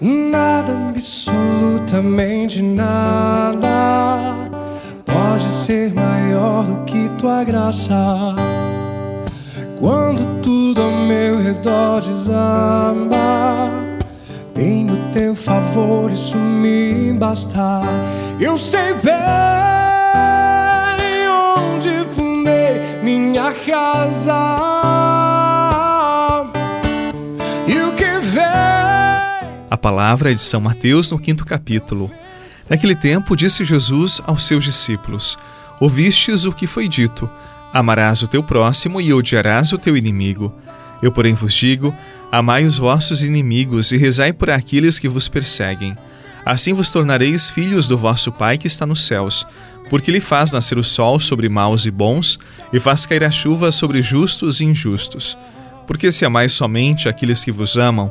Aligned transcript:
Nada, 0.00 0.72
absolutamente 0.90 2.60
nada 2.60 4.34
pode 5.04 5.48
ser 5.48 5.94
maior 5.94 6.64
do 6.64 6.84
que 6.84 7.08
tua 7.18 7.44
graça. 7.44 8.34
Quando 9.78 10.42
tudo 10.42 10.82
ao 10.82 10.90
meu 10.90 11.38
redor 11.40 12.00
desaba, 12.00 13.70
tenho 14.54 14.96
teu 15.12 15.34
favor, 15.34 16.10
isso 16.10 16.36
me 16.36 17.12
basta. 17.12 17.80
Eu 18.40 18.56
sei 18.58 18.94
bem 18.94 19.14
onde 21.28 21.90
fundei 22.10 22.80
minha 23.02 23.52
casa. 23.52 25.23
Palavra 29.84 30.30
é 30.30 30.34
de 30.34 30.42
São 30.42 30.62
Mateus 30.62 31.10
no 31.10 31.18
quinto 31.18 31.44
capítulo. 31.44 32.10
Naquele 32.70 32.94
tempo 32.94 33.36
disse 33.36 33.66
Jesus 33.66 34.18
aos 34.26 34.46
seus 34.46 34.64
discípulos: 34.64 35.36
Ouvistes 35.78 36.46
o 36.46 36.52
que 36.52 36.66
foi 36.66 36.88
dito 36.88 37.28
Amarás 37.70 38.22
o 38.22 38.26
teu 38.26 38.42
próximo 38.42 38.98
e 38.98 39.12
odiarás 39.12 39.72
o 39.72 39.78
teu 39.78 39.94
inimigo. 39.94 40.54
Eu, 41.02 41.12
porém, 41.12 41.34
vos 41.34 41.52
digo: 41.52 41.94
amai 42.32 42.64
os 42.64 42.78
vossos 42.78 43.22
inimigos 43.22 43.92
e 43.92 43.98
rezai 43.98 44.32
por 44.32 44.48
aqueles 44.48 44.98
que 44.98 45.06
vos 45.06 45.28
perseguem. 45.28 45.94
Assim 46.46 46.72
vos 46.72 46.90
tornareis 46.90 47.50
filhos 47.50 47.86
do 47.86 47.98
vosso 47.98 48.32
Pai 48.32 48.56
que 48.56 48.66
está 48.66 48.86
nos 48.86 49.04
céus, 49.06 49.46
porque 49.90 50.10
Ele 50.10 50.20
faz 50.20 50.50
nascer 50.50 50.78
o 50.78 50.84
sol 50.84 51.20
sobre 51.20 51.46
maus 51.50 51.84
e 51.84 51.90
bons 51.90 52.38
e 52.72 52.80
faz 52.80 53.04
cair 53.04 53.22
a 53.22 53.30
chuva 53.30 53.70
sobre 53.70 54.00
justos 54.00 54.62
e 54.62 54.64
injustos. 54.64 55.36
Porque 55.86 56.10
se 56.10 56.24
amais 56.24 56.54
somente 56.54 57.06
aqueles 57.06 57.44
que 57.44 57.52
vos 57.52 57.76
amam, 57.76 58.10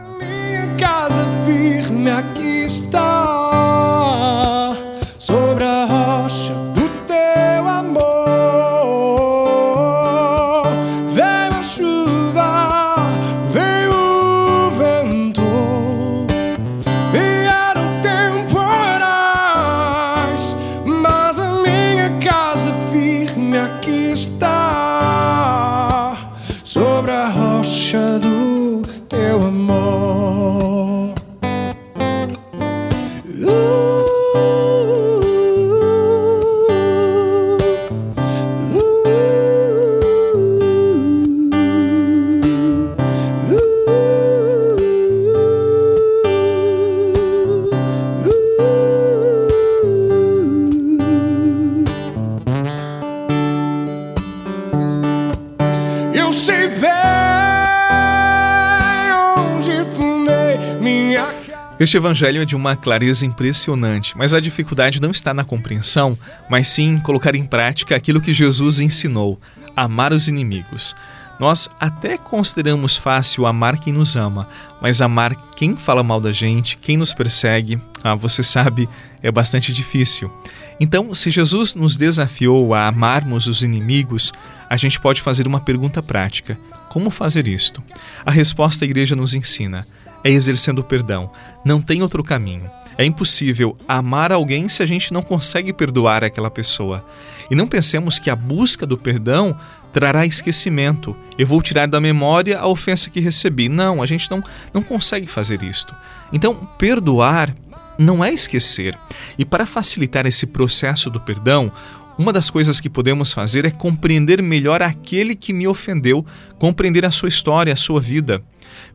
Este 61.79 61.97
evangelho 61.97 62.41
é 62.41 62.45
de 62.45 62.55
uma 62.55 62.75
clareza 62.75 63.25
impressionante, 63.25 64.15
mas 64.15 64.35
a 64.35 64.39
dificuldade 64.39 65.01
não 65.01 65.09
está 65.09 65.33
na 65.33 65.43
compreensão, 65.43 66.15
mas 66.47 66.67
sim 66.67 66.89
em 66.89 66.99
colocar 66.99 67.33
em 67.33 67.43
prática 67.43 67.95
aquilo 67.95 68.21
que 68.21 68.33
Jesus 68.33 68.79
ensinou: 68.79 69.41
amar 69.75 70.13
os 70.13 70.27
inimigos. 70.27 70.95
Nós 71.39 71.67
até 71.79 72.19
consideramos 72.19 72.95
fácil 72.97 73.47
amar 73.47 73.79
quem 73.79 73.91
nos 73.91 74.15
ama, 74.15 74.47
mas 74.79 75.01
amar 75.01 75.35
quem 75.55 75.75
fala 75.75 76.03
mal 76.03 76.21
da 76.21 76.31
gente, 76.31 76.77
quem 76.77 76.97
nos 76.97 77.15
persegue, 77.15 77.81
ah, 78.03 78.13
você 78.13 78.43
sabe, 78.43 78.87
é 79.23 79.31
bastante 79.31 79.73
difícil. 79.73 80.31
Então, 80.79 81.15
se 81.15 81.31
Jesus 81.31 81.73
nos 81.73 81.97
desafiou 81.97 82.75
a 82.75 82.87
amarmos 82.87 83.47
os 83.47 83.63
inimigos, 83.63 84.31
a 84.69 84.77
gente 84.77 84.99
pode 84.99 85.19
fazer 85.19 85.47
uma 85.47 85.59
pergunta 85.59 86.03
prática: 86.03 86.59
como 86.89 87.09
fazer 87.09 87.47
isto? 87.47 87.81
A 88.23 88.29
resposta 88.29 88.85
a 88.85 88.87
igreja 88.87 89.15
nos 89.15 89.33
ensina 89.33 89.83
é 90.23 90.29
exercendo 90.29 90.79
o 90.79 90.83
perdão. 90.83 91.31
Não 91.63 91.81
tem 91.81 92.01
outro 92.01 92.23
caminho. 92.23 92.69
É 92.97 93.05
impossível 93.05 93.75
amar 93.87 94.31
alguém 94.31 94.69
se 94.69 94.83
a 94.83 94.85
gente 94.85 95.13
não 95.13 95.21
consegue 95.21 95.73
perdoar 95.73 96.23
aquela 96.23 96.51
pessoa. 96.51 97.05
E 97.49 97.55
não 97.55 97.67
pensemos 97.67 98.19
que 98.19 98.29
a 98.29 98.35
busca 98.35 98.85
do 98.85 98.97
perdão 98.97 99.57
trará 99.91 100.25
esquecimento. 100.25 101.15
Eu 101.37 101.47
vou 101.47 101.61
tirar 101.61 101.87
da 101.87 101.99
memória 101.99 102.59
a 102.59 102.67
ofensa 102.67 103.09
que 103.09 103.19
recebi. 103.19 103.67
Não, 103.69 104.01
a 104.01 104.05
gente 104.05 104.29
não, 104.29 104.43
não 104.73 104.81
consegue 104.81 105.27
fazer 105.27 105.63
isto. 105.63 105.95
Então, 106.31 106.55
perdoar 106.77 107.55
não 107.97 108.23
é 108.23 108.33
esquecer. 108.33 108.97
E 109.37 109.45
para 109.45 109.65
facilitar 109.65 110.25
esse 110.25 110.45
processo 110.45 111.09
do 111.09 111.19
perdão, 111.19 111.71
uma 112.17 112.33
das 112.33 112.49
coisas 112.49 112.79
que 112.79 112.89
podemos 112.89 113.33
fazer 113.33 113.65
é 113.65 113.71
compreender 113.71 114.41
melhor 114.41 114.81
aquele 114.81 115.35
que 115.35 115.53
me 115.53 115.67
ofendeu, 115.67 116.25
compreender 116.59 117.05
a 117.05 117.11
sua 117.11 117.29
história, 117.29 117.73
a 117.73 117.77
sua 117.77 117.99
vida. 117.99 118.43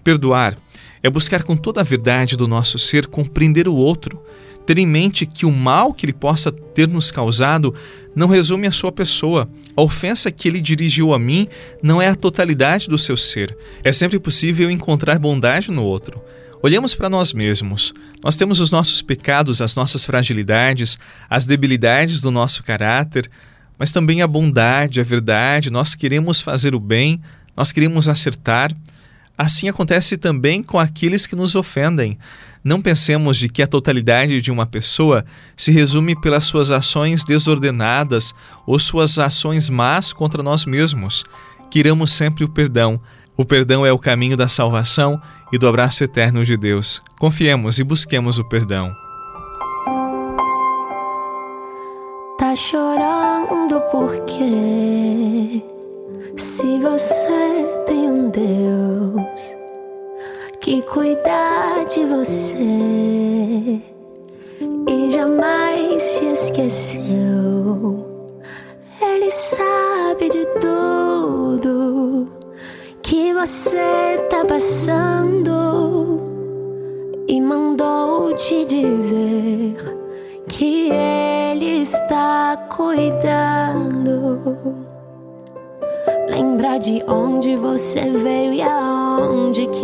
Perdoar 0.04 0.56
é 1.06 1.10
buscar 1.10 1.44
com 1.44 1.56
toda 1.56 1.80
a 1.80 1.84
verdade 1.84 2.36
do 2.36 2.48
nosso 2.48 2.80
ser 2.80 3.06
compreender 3.06 3.68
o 3.68 3.74
outro, 3.74 4.20
ter 4.66 4.76
em 4.76 4.86
mente 4.86 5.24
que 5.24 5.46
o 5.46 5.52
mal 5.52 5.94
que 5.94 6.04
ele 6.04 6.12
possa 6.12 6.50
ter 6.50 6.88
nos 6.88 7.12
causado 7.12 7.72
não 8.14 8.26
resume 8.26 8.66
a 8.66 8.72
sua 8.72 8.90
pessoa. 8.90 9.48
A 9.76 9.82
ofensa 9.82 10.32
que 10.32 10.48
ele 10.48 10.60
dirigiu 10.60 11.14
a 11.14 11.18
mim 11.18 11.46
não 11.80 12.02
é 12.02 12.08
a 12.08 12.16
totalidade 12.16 12.88
do 12.88 12.98
seu 12.98 13.16
ser. 13.16 13.56
É 13.84 13.92
sempre 13.92 14.18
possível 14.18 14.68
encontrar 14.68 15.16
bondade 15.20 15.70
no 15.70 15.84
outro. 15.84 16.20
Olhamos 16.60 16.92
para 16.92 17.08
nós 17.08 17.32
mesmos. 17.32 17.94
Nós 18.24 18.34
temos 18.34 18.58
os 18.58 18.72
nossos 18.72 19.00
pecados, 19.00 19.62
as 19.62 19.76
nossas 19.76 20.04
fragilidades, 20.04 20.98
as 21.30 21.46
debilidades 21.46 22.20
do 22.20 22.32
nosso 22.32 22.64
caráter, 22.64 23.30
mas 23.78 23.92
também 23.92 24.22
a 24.22 24.26
bondade, 24.26 24.98
a 24.98 25.04
verdade. 25.04 25.70
Nós 25.70 25.94
queremos 25.94 26.42
fazer 26.42 26.74
o 26.74 26.80
bem, 26.80 27.20
nós 27.56 27.70
queremos 27.70 28.08
acertar. 28.08 28.74
Assim 29.38 29.68
acontece 29.68 30.16
também 30.16 30.62
com 30.62 30.78
aqueles 30.78 31.26
que 31.26 31.36
nos 31.36 31.54
ofendem. 31.54 32.18
Não 32.64 32.80
pensemos 32.80 33.36
de 33.36 33.48
que 33.48 33.62
a 33.62 33.66
totalidade 33.66 34.40
de 34.40 34.50
uma 34.50 34.66
pessoa 34.66 35.24
se 35.56 35.70
resume 35.70 36.18
pelas 36.20 36.44
suas 36.44 36.70
ações 36.70 37.22
desordenadas 37.22 38.34
ou 38.66 38.78
suas 38.78 39.18
ações 39.18 39.68
más 39.68 40.12
contra 40.12 40.42
nós 40.42 40.64
mesmos. 40.64 41.24
Quiramos 41.70 42.12
sempre 42.12 42.44
o 42.44 42.48
perdão. 42.48 43.00
O 43.36 43.44
perdão 43.44 43.84
é 43.84 43.92
o 43.92 43.98
caminho 43.98 44.36
da 44.36 44.48
salvação 44.48 45.20
e 45.52 45.58
do 45.58 45.68
abraço 45.68 46.02
eterno 46.02 46.44
de 46.44 46.56
Deus. 46.56 47.02
Confiemos 47.18 47.78
e 47.78 47.84
busquemos 47.84 48.38
o 48.38 48.44
perdão. 48.44 48.92
Tá 52.38 52.56
chorando 52.56 53.80
por 53.92 54.18
quê? 54.24 55.62
Se 56.36 56.78
você 56.80 57.84
tem 57.86 58.10
um 58.10 58.30
Deus 58.30 58.65
que 60.66 60.82
cuida 60.82 61.84
de 61.88 62.04
você 62.06 62.58
e 64.88 65.10
jamais 65.12 66.18
te 66.18 66.24
esqueceu, 66.24 68.04
Ele 69.00 69.30
sabe 69.30 70.28
de 70.28 70.44
tudo 70.60 72.26
que 73.00 73.32
você 73.32 74.18
tá 74.28 74.44
passando 74.44 76.20
e 77.28 77.40
mandou 77.40 78.34
te 78.34 78.64
dizer 78.64 79.76
que 80.48 80.90
Ele 80.90 81.82
está 81.82 82.56
cuidando. 82.76 84.40
Lembrar 86.28 86.78
de 86.78 87.04
onde 87.06 87.54
você 87.54 88.10
veio 88.10 88.52
e 88.52 88.62
aonde 88.62 89.05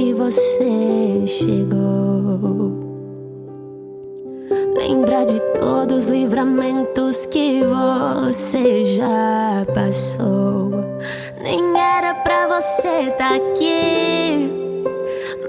que 0.03 0.15
você 0.15 1.27
chegou. 1.27 2.73
Lembrar 4.77 5.25
de 5.25 5.39
todos 5.59 6.05
os 6.05 6.11
livramentos 6.11 7.27
que 7.27 7.63
você 7.63 8.85
já 8.85 9.67
passou. 9.75 10.71
Nem 11.43 11.79
era 11.79 12.15
pra 12.15 12.47
você 12.49 13.11
tá 13.13 13.37
aqui. 13.37 14.51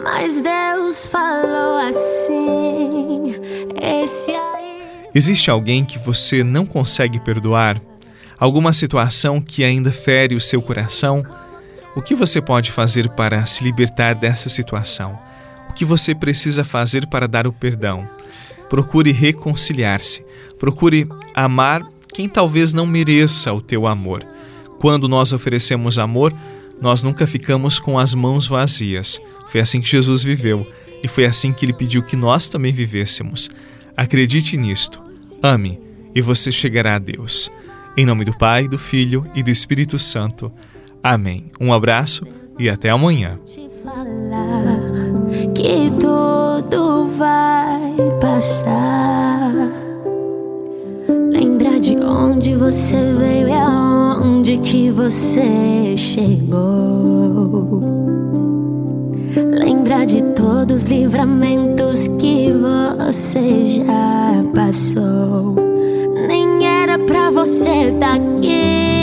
Mas 0.03 0.41
Deus 0.41 1.07
falou 1.07 1.77
assim. 1.77 3.35
Esse 3.81 4.31
aí. 4.31 5.07
Existe 5.15 5.49
alguém 5.49 5.85
que 5.85 5.97
você 5.97 6.43
não 6.43 6.65
consegue 6.65 7.19
perdoar? 7.19 7.81
Alguma 8.39 8.73
situação 8.73 9.39
que 9.39 9.63
ainda 9.63 9.91
fere 9.91 10.35
o 10.35 10.41
seu 10.41 10.61
coração? 10.61 11.23
O 11.95 12.01
que 12.01 12.15
você 12.15 12.41
pode 12.41 12.71
fazer 12.71 13.07
para 13.09 13.45
se 13.45 13.63
libertar 13.63 14.15
dessa 14.15 14.49
situação? 14.49 15.19
O 15.69 15.73
que 15.73 15.85
você 15.85 16.15
precisa 16.15 16.63
fazer 16.63 17.05
para 17.05 17.27
dar 17.27 17.45
o 17.45 17.53
perdão? 17.53 18.09
Procure 18.67 19.11
reconciliar-se. 19.11 20.25
Procure 20.57 21.07
amar 21.35 21.83
quem 22.11 22.27
talvez 22.27 22.73
não 22.73 22.87
mereça 22.87 23.53
o 23.53 23.61
teu 23.61 23.85
amor. 23.85 24.25
Quando 24.79 25.07
nós 25.07 25.33
oferecemos 25.33 25.99
amor, 25.99 26.33
nós 26.81 27.03
nunca 27.03 27.27
ficamos 27.27 27.77
com 27.77 27.99
as 27.99 28.15
mãos 28.15 28.47
vazias. 28.47 29.21
Foi 29.49 29.61
assim 29.61 29.79
que 29.79 29.89
Jesus 29.89 30.23
viveu 30.23 30.65
e 31.03 31.07
foi 31.07 31.25
assim 31.25 31.53
que 31.53 31.63
ele 31.63 31.73
pediu 31.73 32.01
que 32.01 32.15
nós 32.15 32.49
também 32.49 32.73
vivêssemos. 32.73 33.51
Acredite 33.95 34.57
nisto. 34.57 34.99
Ame 35.43 35.79
e 36.15 36.21
você 36.21 36.51
chegará 36.51 36.95
a 36.95 36.99
Deus. 36.99 37.51
Em 37.95 38.03
nome 38.03 38.25
do 38.25 38.35
Pai, 38.35 38.67
do 38.67 38.79
Filho 38.79 39.29
e 39.35 39.43
do 39.43 39.51
Espírito 39.51 39.99
Santo. 39.99 40.51
Amém. 41.03 41.45
Um 41.59 41.73
abraço 41.73 42.25
e 42.57 42.69
até 42.69 42.89
amanhã. 42.89 43.37
Que 45.53 45.91
tudo 45.99 47.07
vai 47.17 47.93
passar. 48.21 49.51
Lembrar 51.29 51.79
de 51.81 51.97
onde 51.97 52.55
você 52.55 52.95
veio 53.19 53.49
e 53.49 53.51
aonde 53.51 54.57
que 54.59 54.89
você 54.89 55.97
chegou. 55.97 57.83
Lembrar 59.35 60.05
de 60.05 60.21
todos 60.33 60.83
os 60.83 60.83
livramentos 60.83 62.07
que 62.19 62.51
você 62.51 63.65
já 63.65 64.43
passou. 64.55 65.55
Nem 66.27 66.65
era 66.65 66.97
pra 66.99 67.29
você 67.29 67.89
estar 67.89 67.99
tá 67.99 68.15
aqui, 68.15 69.02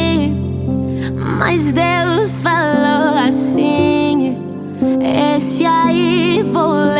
mas 1.51 1.73
Deus 1.73 2.41
falou 2.41 3.19
assim: 3.19 4.39
Esse 5.35 5.67
aí 5.67 6.45
vou 6.45 6.71
levantar. 6.71 7.00